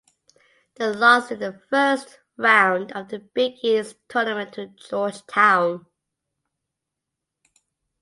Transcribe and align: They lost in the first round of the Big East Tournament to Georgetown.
They 0.77 0.87
lost 0.87 1.29
in 1.31 1.37
the 1.41 1.61
first 1.69 2.21
round 2.35 2.91
of 2.93 3.09
the 3.09 3.19
Big 3.19 3.63
East 3.63 3.97
Tournament 4.09 4.51
to 4.55 4.65
Georgetown. 4.69 5.85